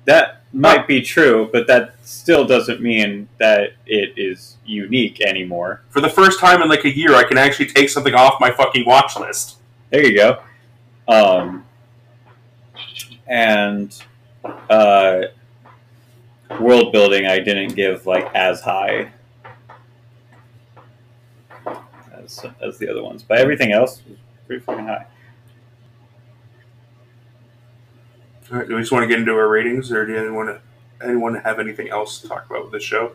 [0.06, 5.82] That might be true, but that still doesn't mean that it is unique anymore.
[5.90, 8.52] For the first time in like a year, I can actually take something off my
[8.52, 9.58] fucking watch list.
[9.92, 10.40] There you go.
[11.08, 11.66] Um,
[13.28, 14.04] and
[14.60, 15.24] uh,
[16.60, 19.12] world building, I didn't give like as high
[22.14, 25.06] as, as the other ones, but everything else was pretty fucking high.
[28.52, 30.60] All right, do we just want to get into our ratings, or do anyone
[31.04, 33.14] anyone have anything else to talk about with this show?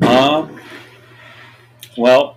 [0.00, 0.60] Um,
[1.96, 2.36] well,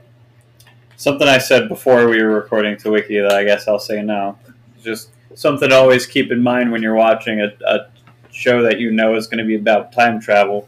[0.95, 4.39] something I said before we were recording to Wiki that I guess I'll say now.
[4.81, 7.87] Just something to always keep in mind when you're watching a, a
[8.31, 10.67] show that you know is going to be about time travel.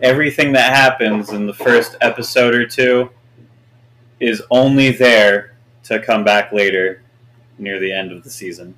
[0.00, 3.10] Everything that happens in the first episode or two
[4.18, 7.02] is only there to come back later
[7.58, 8.74] near the end of the season.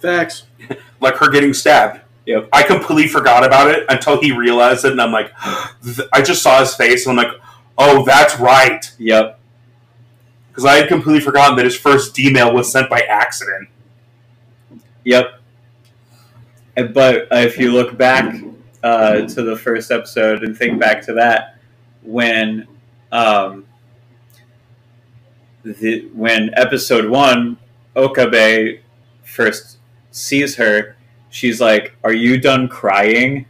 [0.00, 0.44] Facts.
[1.00, 2.00] Like her getting stabbed.
[2.26, 2.50] Yep.
[2.52, 5.32] I completely forgot about it until he realized it, and I'm like,
[6.12, 7.40] I just saw his face, and I'm like,
[7.76, 9.40] oh, that's right, Yep.
[10.52, 13.70] Because I had completely forgotten that his first D-mail was sent by accident.
[15.04, 15.40] Yep.
[16.92, 18.34] But uh, if you look back
[18.82, 21.56] uh, to the first episode and think back to that,
[22.02, 22.68] when
[23.12, 23.64] um,
[25.62, 27.56] the when episode one,
[27.96, 28.80] Okabe
[29.22, 29.78] first
[30.10, 30.96] sees her,
[31.30, 33.46] she's like, "Are you done crying?"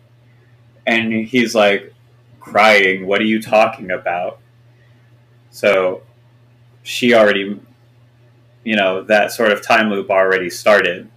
[0.86, 1.94] And he's like,
[2.38, 3.06] "Crying?
[3.06, 4.38] What are you talking about?"
[5.50, 6.02] So
[6.82, 7.60] she already,
[8.64, 11.08] you know, that sort of time loop already started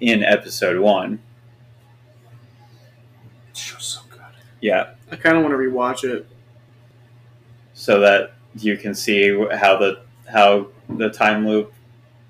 [0.00, 1.20] in episode one.
[3.52, 4.20] So good.
[4.60, 6.26] Yeah, I kind of want to rewatch it.
[7.74, 11.72] so that you can see how the how the time loop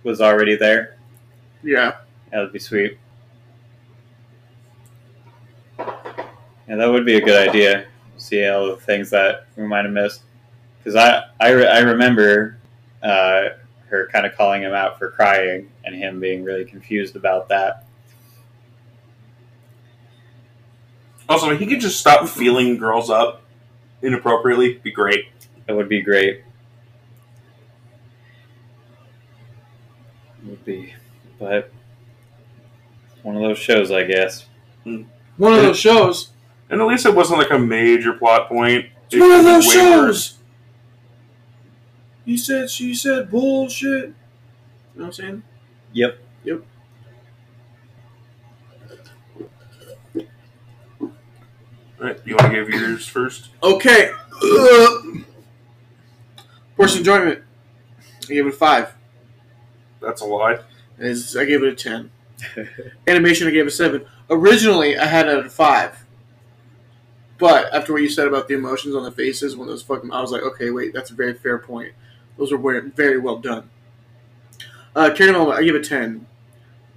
[0.02, 0.96] was already there.
[1.62, 1.96] Yeah.
[2.30, 2.98] That would be sweet.
[5.78, 7.86] Yeah, that would be a good idea.
[8.16, 10.22] See all the things that we might have missed.
[10.82, 12.58] Because I, I, re- I remember
[13.02, 13.50] uh,
[13.86, 17.86] her kind of calling him out for crying and him being really confused about that.
[21.28, 23.42] Also, if he could just stop feeling girls up
[24.02, 25.26] inappropriately, be great.
[25.66, 26.42] That would be great.
[30.44, 30.92] Would be,
[31.38, 31.70] but
[33.22, 34.46] one of those shows, I guess.
[34.84, 36.30] One of those shows.
[36.68, 38.86] And at least it wasn't like a major plot point.
[39.10, 40.38] It's one of those Way shows.
[42.22, 42.26] Worse.
[42.26, 43.90] He said, she said, bullshit.
[43.90, 44.14] You
[44.94, 45.42] know what I'm saying?
[45.92, 46.18] Yep.
[46.44, 46.62] Yep.
[52.00, 53.50] All right, you want to give yours first?
[53.62, 54.10] Okay.
[54.42, 55.24] Ugh.
[56.76, 57.42] Portion enjoyment.
[58.24, 58.94] I gave it a five.
[60.00, 60.58] That's a lie.
[60.98, 62.10] Is I gave it a ten.
[63.06, 64.04] Animation, I gave it a seven.
[64.30, 66.04] Originally, I had it at a five.
[67.38, 70.20] But after what you said about the emotions on the faces when those fucking, I
[70.20, 71.92] was like, okay, wait, that's a very fair point.
[72.36, 73.70] Those were very, well done.
[74.94, 76.26] Uh, character development, I give it ten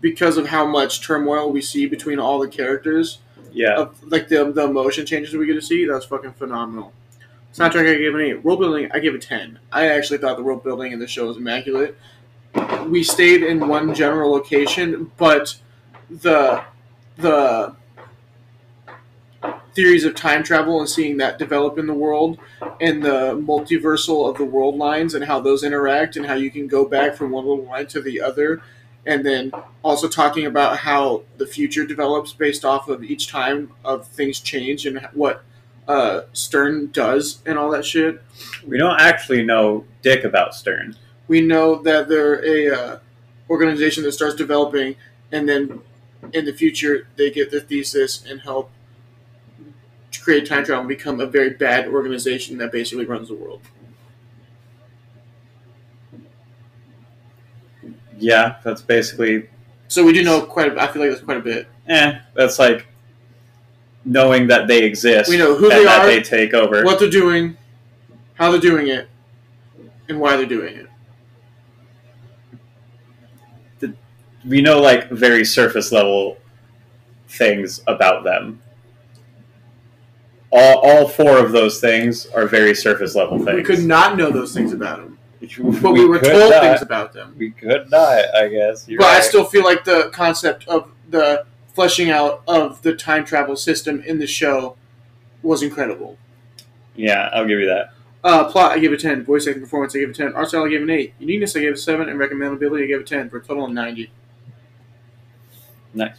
[0.01, 3.19] because of how much turmoil we see between all the characters.
[3.51, 3.75] Yeah.
[3.75, 5.85] Of, like the the emotion changes we get to see.
[5.85, 6.93] That was fucking phenomenal.
[7.53, 8.43] Soundtrack, I gave an eight.
[8.43, 9.59] World building, I give a ten.
[9.71, 11.97] I actually thought the world building in the show was immaculate.
[12.87, 15.57] We stayed in one general location, but
[16.09, 16.63] the
[17.17, 17.75] the
[19.75, 22.39] theories of time travel and seeing that develop in the world
[22.79, 26.67] and the multiversal of the world lines and how those interact and how you can
[26.67, 28.61] go back from one little line to the other
[29.05, 29.51] and then
[29.83, 34.85] also talking about how the future develops based off of each time of things change
[34.85, 35.43] and what
[35.87, 38.21] uh, SERN does and all that shit.
[38.65, 40.95] We don't actually know dick about SERN.
[41.27, 42.99] We know that they're a uh,
[43.49, 44.95] organization that starts developing,
[45.31, 45.81] and then
[46.33, 48.71] in the future they get the thesis and help
[50.23, 53.61] create time travel and become a very bad organization that basically runs the world.
[58.17, 59.49] Yeah, that's basically
[59.87, 60.71] So we do know quite.
[60.71, 61.67] A, I feel like that's quite a bit.
[61.87, 62.19] eh.
[62.33, 62.87] That's like
[64.05, 65.29] knowing that they exist.
[65.29, 66.83] We know who and they that are, they take over.
[66.83, 67.57] what they're doing,
[68.35, 69.09] how they're doing it,
[70.07, 70.87] and why they're doing it.
[74.47, 76.37] we know like very surface level
[77.27, 78.61] things about them.
[80.57, 83.57] All, all four of those things are very surface level things.
[83.57, 85.17] We could not know those things about him.
[85.81, 86.63] but we, were told not.
[86.63, 87.35] things about them.
[87.37, 88.87] We could not, I guess.
[88.87, 93.25] You're but I still feel like the concept of the fleshing out of the time
[93.25, 94.77] travel system in the show
[95.43, 96.17] was incredible.
[96.95, 97.93] Yeah, I'll give you that.
[98.23, 99.25] Uh, plot, I gave it 10.
[99.25, 100.33] Voice acting performance, I gave it 10.
[100.33, 101.13] Art style, I gave it an 8.
[101.19, 102.07] Uniqueness, I gave a 7.
[102.07, 103.29] And recommendability, I gave a 10.
[103.29, 104.09] For a total of 90.
[105.93, 106.17] Nice.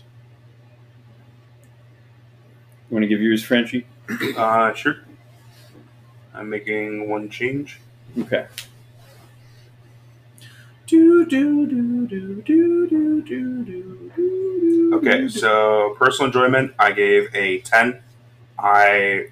[2.88, 3.87] You want to give yours, Frenchie?
[4.36, 4.96] Uh, sure.
[6.34, 7.80] I'm making one change.
[8.18, 8.46] Okay.
[10.86, 17.34] Do, do, do, do, do, do, do, do, do, Okay, so personal enjoyment, I gave
[17.34, 18.00] a 10.
[18.58, 19.26] I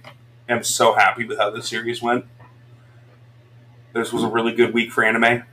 [0.48, 2.24] am so happy with how the series went.
[3.92, 5.44] This was a really good week for anime.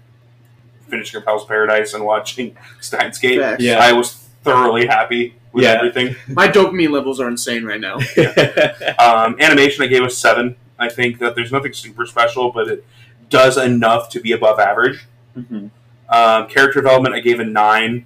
[0.87, 3.39] Finishing up Hell's Paradise and watching Steins Gate.
[3.39, 3.63] Facts.
[3.63, 3.77] Yeah.
[3.77, 5.71] I was thoroughly happy with Yeah.
[5.73, 6.15] everything.
[6.33, 7.97] My dopamine levels are insane right now.
[8.99, 10.55] Um, animation, I gave a 7.
[10.79, 12.85] I think that there's nothing super special, but it
[13.29, 15.05] does enough to be above average.
[15.37, 15.71] Mhm.
[16.09, 18.05] Um, character development, I gave a nine,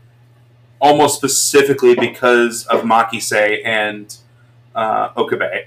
[0.80, 4.16] almost specifically because of Makise and
[4.76, 5.66] uh, Okabe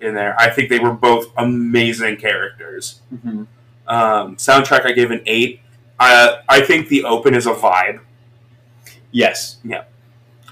[0.00, 0.34] in there.
[0.38, 3.00] I think they were both amazing characters.
[3.14, 3.46] Mhm.
[3.86, 5.60] Um, soundtrack, I gave an eight.
[5.98, 8.00] Uh, I think the open is a vibe.
[9.10, 9.56] Yes.
[9.64, 9.84] Yeah.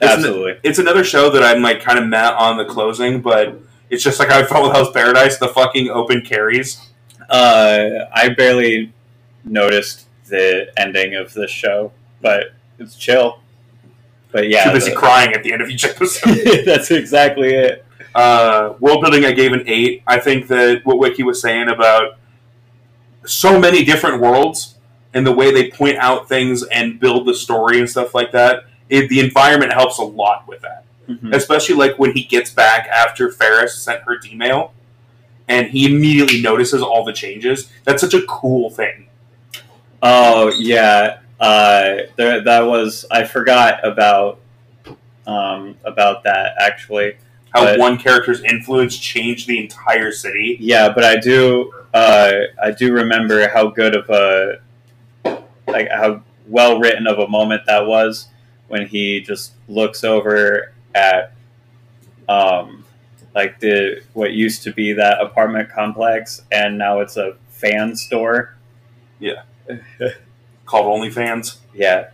[0.00, 0.58] It's an- Absolutely.
[0.62, 3.58] It's another show that I'm like kind of met on the closing, but
[3.90, 5.38] it's just like I felt with Hell's Paradise.
[5.38, 6.80] The fucking open carries.
[7.28, 8.92] Uh, I barely
[9.44, 13.40] noticed the ending of this show, but it's chill.
[14.30, 16.34] But yeah, Too busy the- crying at the end of each episode.
[16.64, 17.84] that's exactly it.
[18.14, 20.02] Uh, world building, I gave an eight.
[20.06, 22.18] I think that what Wiki was saying about
[23.26, 24.76] so many different worlds
[25.14, 28.64] and the way they point out things and build the story and stuff like that,
[28.90, 30.84] it, the environment helps a lot with that.
[31.08, 31.34] Mhm.
[31.34, 34.72] Especially like when he gets back after Ferris sent her email
[35.48, 37.70] and he immediately notices all the changes.
[37.84, 39.06] That's such a cool thing.
[40.02, 44.40] Oh yeah, uh, there, that was I forgot about
[45.26, 47.16] um, about that actually.
[47.54, 50.58] How But- one character's influence changed the entire city.
[50.60, 54.58] Yeah, but I do uh, I do remember how good of a
[55.66, 58.28] like how well written of a moment that was
[58.68, 61.32] when he just looks over at
[62.28, 62.84] um
[63.34, 68.54] like the what used to be that apartment complex and now it's a fan store.
[69.18, 69.42] Yeah.
[70.64, 71.58] Called OnlyFans.
[71.74, 72.10] Yeah.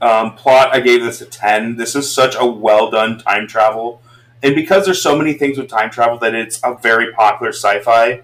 [0.00, 1.76] Um, plot, I gave this a 10.
[1.76, 4.02] This is such a well done time travel.
[4.42, 7.80] And because there's so many things with time travel that it's a very popular sci
[7.80, 8.22] fi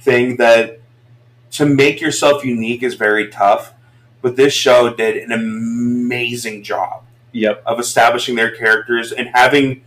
[0.00, 0.80] thing that
[1.52, 3.72] to make yourself unique is very tough.
[4.22, 7.62] But this show did an amazing job Yep.
[7.66, 9.82] of establishing their characters and having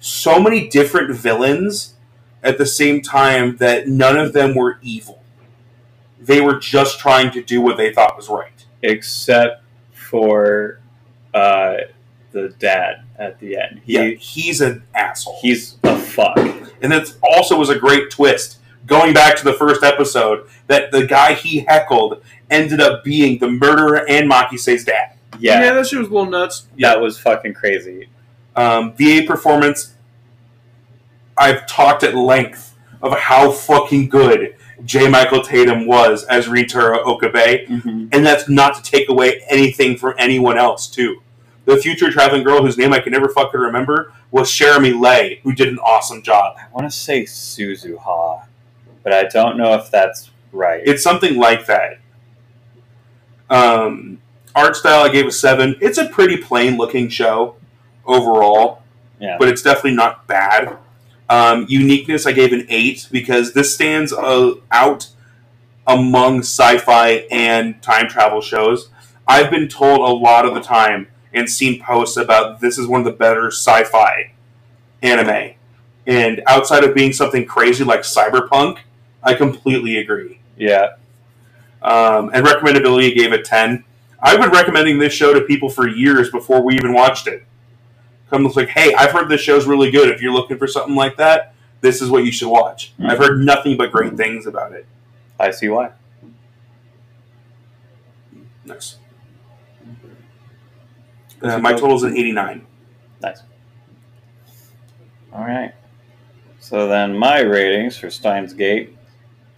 [0.00, 1.94] so many different villains
[2.42, 5.22] at the same time that none of them were evil.
[6.20, 8.64] They were just trying to do what they thought was right.
[8.82, 10.78] Except for
[11.32, 11.74] uh,
[12.32, 13.80] the dad at the end.
[13.84, 15.38] He, Yeah, he's an asshole.
[15.42, 16.38] He's a fuck.
[16.80, 18.58] And that also was a great twist.
[18.86, 23.48] Going back to the first episode, that the guy he heckled ended up being the
[23.48, 25.12] murderer and Makise's dad.
[25.38, 26.66] Yeah, Yeah, that shit was a little nuts.
[26.78, 28.08] that was fucking crazy.
[28.56, 29.94] Um, VA performance,
[31.36, 35.08] I've talked at length of how fucking good J.
[35.08, 38.08] Michael Tatum was as Rintaro Okabe, Mm-hmm.
[38.12, 41.22] and that's not to take away anything from anyone else, too.
[41.64, 45.52] The future traveling girl, whose name I can never fucking remember, was Cherami Leigh, who
[45.54, 46.56] did an awesome job.
[46.58, 48.44] I want to say Suzuha,
[49.02, 50.82] but I don't know if that's right.
[50.84, 51.98] It's something like that.
[53.54, 54.18] Um,
[54.54, 55.76] art style, I gave a seven.
[55.80, 57.56] It's a pretty plain looking show
[58.04, 58.82] overall,
[59.20, 59.36] Yeah.
[59.38, 60.76] but it's definitely not bad.
[61.28, 65.08] Um, uniqueness, I gave an eight because this stands uh, out
[65.86, 68.90] among sci-fi and time travel shows.
[69.26, 73.00] I've been told a lot of the time and seen posts about this is one
[73.00, 74.32] of the better sci-fi
[75.02, 75.52] anime.
[76.06, 78.78] And outside of being something crazy like cyberpunk,
[79.22, 80.94] I completely agree yeah.
[81.84, 83.84] Um, and recommendability gave it 10
[84.22, 87.44] i've been recommending this show to people for years before we even watched it
[88.30, 91.16] come like hey i've heard this show's really good if you're looking for something like
[91.16, 93.10] that this is what you should watch Mhm.
[93.10, 94.86] i've heard nothing but great things about it
[95.38, 95.90] I see why.
[98.64, 98.96] nice
[101.42, 102.66] uh, my total is an 89
[103.20, 103.42] Nice.
[105.32, 105.72] All right.
[106.60, 108.96] So then my ratings for Steins Gate.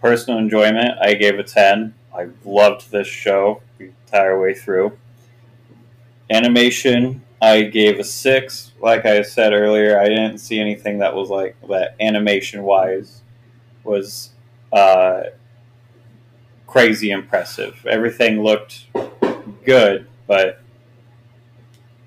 [0.01, 1.93] Personal enjoyment, I gave a 10.
[2.17, 4.97] I loved this show the entire way through.
[6.29, 8.71] Animation, I gave a 6.
[8.81, 13.21] Like I said earlier, I didn't see anything that was like that animation wise
[13.83, 14.31] was
[14.73, 15.23] uh,
[16.65, 17.85] crazy impressive.
[17.89, 18.85] Everything looked
[19.63, 20.61] good, but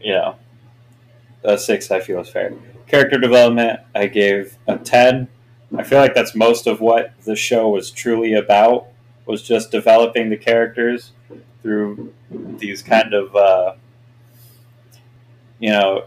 [0.00, 0.36] you know,
[1.42, 2.52] a six I feel is fair.
[2.86, 5.28] Character development, I gave a ten.
[5.76, 8.88] I feel like that's most of what the show was truly about.
[9.26, 11.12] Was just developing the characters
[11.62, 13.74] through these kind of uh,
[15.58, 16.06] you know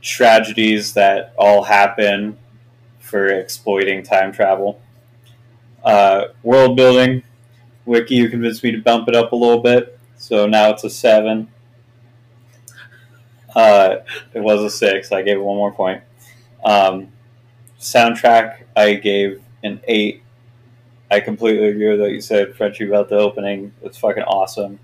[0.00, 2.36] tragedies that all happen
[2.98, 4.80] for exploiting time travel.
[5.84, 7.22] Uh, world building,
[7.84, 10.90] Wiki, you convinced me to bump it up a little bit, so now it's a
[10.90, 11.48] seven.
[13.54, 13.96] Uh,
[14.32, 15.12] it was a six.
[15.12, 16.02] I gave it one more point.
[16.64, 17.12] Um,
[17.78, 20.22] soundtrack, I gave an eight.
[21.14, 23.72] I completely agree with what you said, Frenchie, about the opening.
[23.82, 24.80] It's fucking awesome.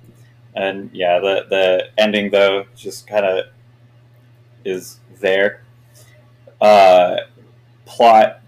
[0.54, 3.46] And yeah, the the ending though just kind of
[4.64, 5.64] is there.
[6.60, 7.16] Uh,
[7.84, 8.42] plot,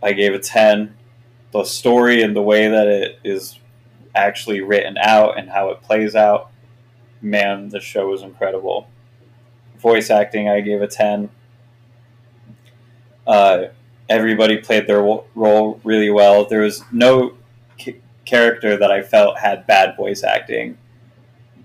[0.00, 0.94] I gave a ten.
[1.50, 3.58] The story and the way that it is
[4.14, 6.52] actually written out and how it plays out,
[7.20, 8.88] man, the show was incredible.
[9.78, 11.30] Voice acting, I gave a ten.
[13.26, 13.64] Uh,
[14.08, 16.44] everybody played their role really well.
[16.44, 17.34] There was no
[17.78, 20.78] c- character that I felt had bad voice acting,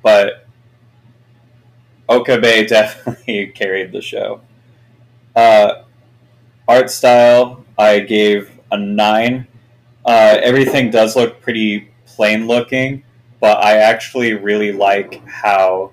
[0.02, 0.46] but
[2.08, 4.42] Okabe definitely carried the show.
[5.36, 5.84] Uh,
[6.68, 9.48] art style, I gave a nine.
[10.06, 13.04] Uh, everything does look pretty plain looking,
[13.40, 15.92] but I actually really like how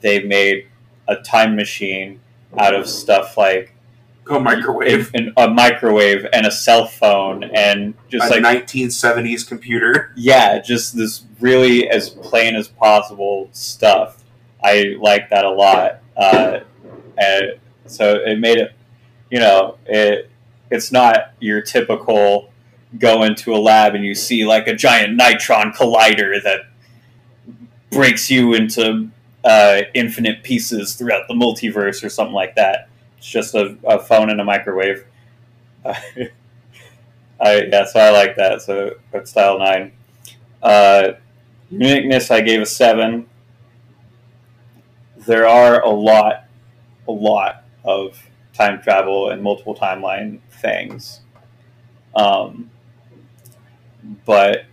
[0.00, 0.68] they made
[1.08, 2.20] a time machine
[2.56, 3.74] out of stuff like
[4.28, 5.10] Go microwave.
[5.14, 10.12] an- a microwave and a cell phone and just a like 1970s computer.
[10.16, 14.22] yeah, just this really as plain as possible stuff.
[14.62, 16.60] I like that a lot, uh,
[17.16, 18.72] and so it made it.
[19.30, 20.30] You know, it
[20.70, 22.50] it's not your typical
[22.98, 26.60] go into a lab and you see like a giant nitron collider that
[27.90, 29.08] breaks you into
[29.44, 32.88] uh, infinite pieces throughout the multiverse or something like that.
[33.18, 35.04] It's just a, a phone and a microwave.
[35.84, 36.30] I
[37.40, 38.62] yeah, so I like that.
[38.62, 39.92] So art style nine.
[40.62, 41.12] Uh,
[41.70, 43.26] uniqueness, I gave a seven.
[45.16, 46.44] There are a lot,
[47.06, 48.18] a lot of
[48.54, 51.20] time travel and multiple timeline things,
[52.14, 52.70] um,
[54.24, 54.64] but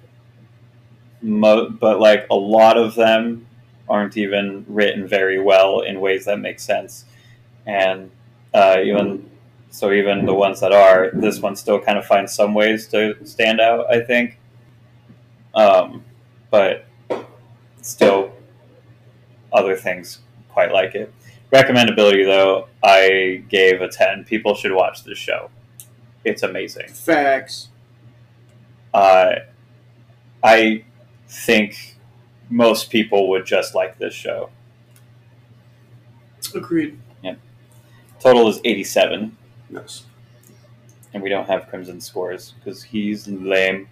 [1.22, 3.48] mo- but like a lot of them
[3.88, 7.06] aren't even written very well in ways that make sense,
[7.66, 8.12] and
[8.56, 9.30] uh, even
[9.70, 13.16] so, even the ones that are, this one still kind of finds some ways to
[13.26, 13.92] stand out.
[13.94, 14.40] I think,
[15.54, 16.04] um,
[16.50, 16.86] but
[17.82, 18.32] still,
[19.52, 21.14] other things quite like it.
[21.52, 24.24] Recommendability, though, I gave a ten.
[24.24, 25.50] People should watch this show.
[26.24, 26.88] It's amazing.
[26.88, 27.70] Facts.
[28.94, 29.36] Uh,
[30.44, 30.86] I
[31.28, 31.98] think
[32.50, 34.50] most people would just like this show.
[36.54, 36.98] Agreed.
[38.26, 39.38] Total is eighty-seven.
[39.70, 40.06] Yes.
[41.14, 43.88] and we don't have Crimson scores because he's lame.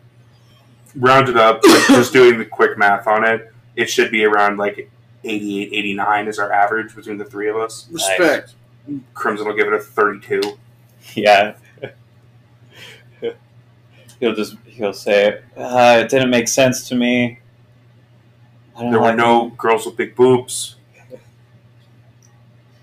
[0.96, 4.90] Rounded up, like just doing the quick math on it, it should be around like
[5.24, 7.88] 88, 89 is our average between the three of us.
[7.92, 8.56] Respect.
[9.14, 10.42] Crimson will give it a 32.
[11.16, 11.56] Yeah.
[14.20, 17.40] he'll just he'll say uh, it didn't make sense to me.
[18.80, 20.76] There were no it." girls with big boobs.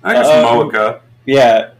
[0.05, 1.01] I guess Um, Moeka.
[1.31, 1.71] Yeah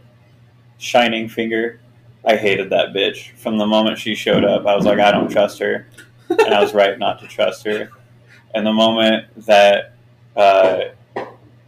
[0.77, 1.79] shining finger.
[2.25, 4.65] I hated that bitch from the moment she showed up.
[4.65, 5.87] I was like, I don't trust her,
[6.29, 7.89] and I was right not to trust her.
[8.53, 9.95] And the moment that
[10.35, 10.81] uh,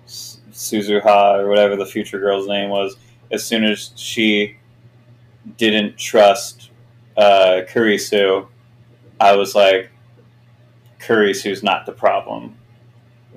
[0.07, 2.97] Suzuha or whatever the future girl's name was,
[3.31, 4.57] as soon as she
[5.57, 6.71] didn't trust
[7.17, 8.47] uh, Kurisu,
[9.19, 9.91] I was like,
[10.99, 12.55] Kurisu's not the problem.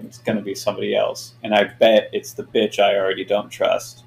[0.01, 1.35] It's going to be somebody else.
[1.43, 4.05] And I bet it's the bitch I already don't trust.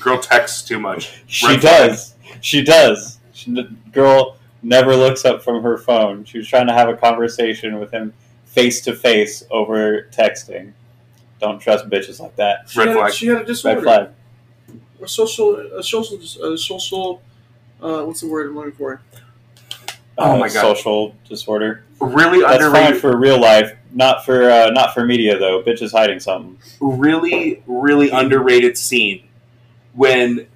[0.00, 1.22] Girl texts too much.
[1.26, 1.90] She Red flag.
[1.90, 2.14] does.
[2.40, 3.18] She does.
[3.32, 6.24] She, the girl never looks up from her phone.
[6.24, 8.12] She was trying to have a conversation with him
[8.44, 10.72] face to face over texting.
[11.40, 12.68] Don't trust bitches like that.
[12.68, 13.10] She Red had, flag.
[13.10, 13.80] A, she had a disorder.
[13.80, 14.08] Red flag.
[15.02, 17.22] A social, a social, a social.
[17.80, 19.00] Uh, what's the word I'm looking for?
[20.18, 20.76] Oh Uh, my God.
[20.76, 21.84] Social disorder.
[22.00, 25.62] Really That's fine for real life, not for uh, not for media though.
[25.62, 26.58] Bitch is hiding something.
[26.80, 29.24] really, really underrated scene
[29.94, 30.46] when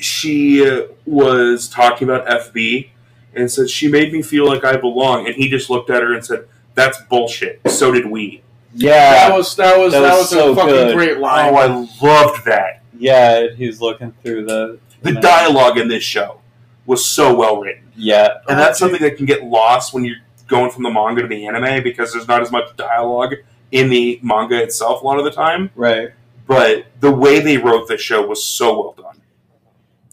[0.00, 2.88] she uh, was talking about FB
[3.34, 6.12] and said she made me feel like I belong, and he just looked at her
[6.14, 8.42] and said, "That's bullshit." So did we.
[8.74, 10.94] Yeah, That was that was That that, was was, so a fucking good.
[10.96, 11.52] great line.
[11.52, 11.66] Oh, I
[12.06, 12.82] loved that.
[12.98, 13.48] yeah.
[13.56, 16.40] He's looking through the The dialogue in this show,
[16.86, 17.84] was so well written.
[17.94, 20.16] Yeah, And that's something that can get lost when you're
[20.48, 23.34] going from the manga to the anime because there's not as much dialogue
[23.70, 25.70] in the manga itself a lot of the time.
[25.74, 26.10] right.
[26.46, 29.22] But the way they wrote this show was so well done.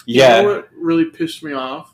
[0.06, 1.94] Yeah, You know what really pissed me off?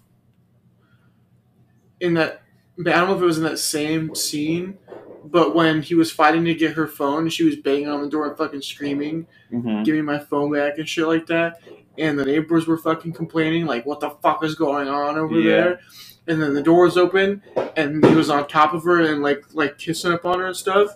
[2.02, 2.42] In that,
[2.80, 4.78] I don't know if it was in that same scene,
[5.24, 8.28] but when he was fighting to get her phone, she was banging on the door
[8.28, 11.62] and fucking screaming, hmm "Give me my phone back" and shit like that.
[11.98, 15.50] And the neighbors were fucking complaining, like, "What the fuck is going on over Yeah.
[15.52, 15.80] there?"
[16.28, 17.42] And then the door was open,
[17.78, 20.56] and he was on top of her and like like kissing up on her and
[20.58, 20.90] stuff.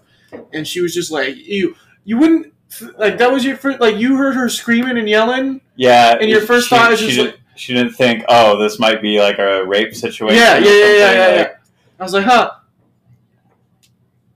[0.53, 2.53] And she was just like, "You, you wouldn't."
[2.99, 6.15] Like that was your first, like you heard her screaming and yelling, yeah.
[6.21, 9.01] And your first she, thought is she just didn't, she didn't think, oh, this might
[9.01, 10.37] be like a rape situation.
[10.37, 11.53] Yeah, yeah, yeah, yeah, yeah, like- yeah.
[11.99, 12.51] I was like, huh.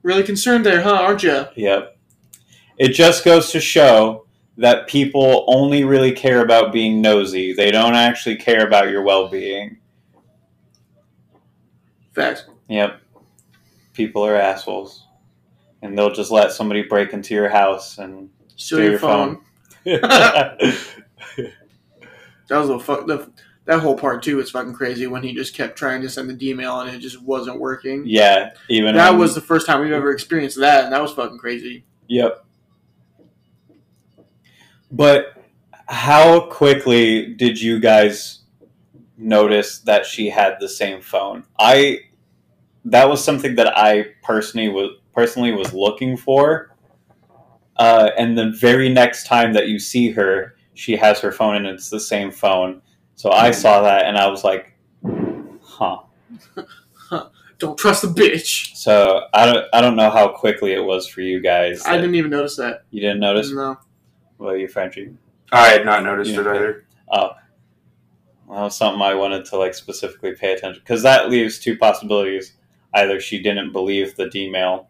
[0.02, 0.96] Really concerned there, huh?
[0.96, 1.46] Aren't you?
[1.54, 1.96] Yep.
[2.76, 4.23] It just goes to show
[4.56, 7.52] that people only really care about being nosy.
[7.52, 9.78] They don't actually care about your well being.
[12.14, 12.44] Facts.
[12.68, 13.00] Yep.
[13.92, 15.06] People are assholes.
[15.82, 19.40] And they'll just let somebody break into your house and Steal your your phone.
[19.84, 20.00] phone.
[22.48, 23.06] That was a fuck.
[23.06, 23.30] The,
[23.64, 26.34] that whole part too was fucking crazy when he just kept trying to send the
[26.34, 28.02] D-mail and it just wasn't working.
[28.06, 31.12] yeah, even That when- was the first time we've ever experienced that, and that was
[31.12, 31.84] fucking crazy.
[32.08, 32.44] Yep.
[34.94, 35.36] But
[35.88, 38.42] how quickly did you guys
[39.18, 41.44] notice that she had the same phone?
[41.58, 42.00] I
[42.84, 46.76] that was something that I personally was personally was looking for.
[47.76, 51.66] Uh, and the very next time that you see her, she has her phone and
[51.66, 52.80] it's the same phone.
[53.16, 54.76] So I saw that and I was like,
[55.60, 56.02] huh.
[57.58, 58.76] Don't trust the bitch.
[58.76, 61.82] So I don't I don't know how quickly it was for you guys.
[61.84, 62.84] I that- didn't even notice that.
[62.90, 63.50] You didn't notice?
[63.50, 63.78] No.
[64.38, 65.14] Well, you Frenchie.
[65.52, 66.40] I had not noticed Yeah.
[66.40, 66.84] it either.
[67.10, 67.30] Oh,
[68.46, 71.76] well, that was something I wanted to like specifically pay attention because that leaves two
[71.78, 72.54] possibilities.
[72.94, 74.88] Either she didn't believe the D mail,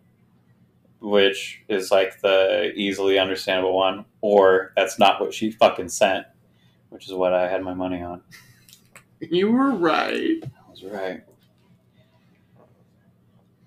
[1.01, 6.27] which is like the easily understandable one, or that's not what she fucking sent,
[6.91, 8.23] which is what I had my money on.
[9.21, 10.43] You were right.
[10.45, 11.23] I was right.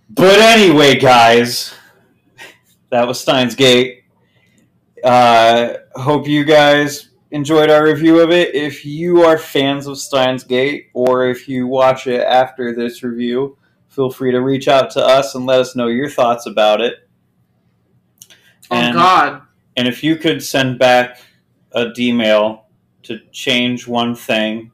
[0.10, 1.74] But anyway, guys,
[2.92, 3.97] that was Steins Gate.
[5.04, 8.56] Uh, hope you guys enjoyed our review of it.
[8.56, 13.58] If you are fans of Steins Gate, or if you watch it after this review,
[13.90, 17.08] feel free to reach out to us and let us know your thoughts about it.
[18.72, 19.42] Oh And- God.
[19.76, 21.22] And if you could send back
[21.74, 22.66] a D-mail
[23.04, 24.72] to change one thing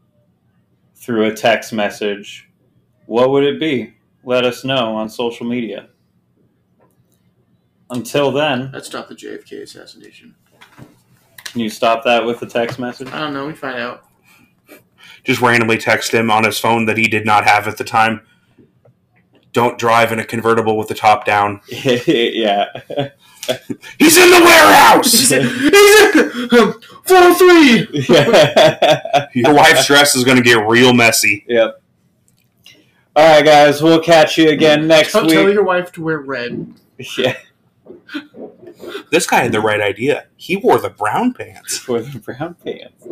[0.96, 2.50] through a text message,
[3.06, 3.96] what would it be?
[4.24, 5.90] Let us know on social media.
[7.94, 10.36] Until then, Let's stop the JFK assassination.
[11.46, 13.08] can you stop that with a text message?
[13.10, 13.46] I don't know.
[13.48, 14.06] We find out.
[15.24, 18.22] Just randomly text him on his phone that he did not have at the time.
[19.54, 21.62] Don't drive in a convertible with the top down.
[21.68, 22.66] yeah.
[24.00, 25.12] He's in the warehouse.
[25.20, 25.30] He's
[27.06, 27.88] Four three.
[29.36, 31.46] Your wife's dress is going to get real messy.
[31.48, 31.82] yep.
[33.16, 33.82] All right, guys.
[33.82, 35.54] We'll catch you again next Tell, tell week.
[35.54, 36.74] your wife to wear red.
[37.18, 37.36] Yeah,
[39.11, 40.28] This guy had the right idea.
[40.36, 41.78] He wore the brown pants.
[41.80, 43.07] for the brown pants.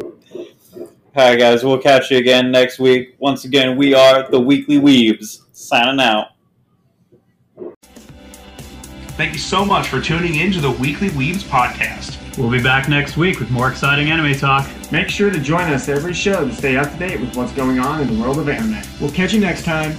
[1.14, 1.64] All right, guys.
[1.64, 3.16] We'll catch you again next week.
[3.20, 6.28] Once again, we are the Weekly Weebs, Signing out.
[9.18, 12.18] Thank you so much for tuning in to the Weekly Weebs podcast.
[12.38, 14.68] We'll be back next week with more exciting anime talk.
[14.92, 17.78] Make sure to join us every show to stay up to date with what's going
[17.78, 18.82] on in the world of anime.
[19.02, 19.96] We'll catch you next time.